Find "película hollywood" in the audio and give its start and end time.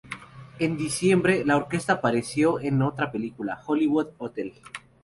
3.11-4.07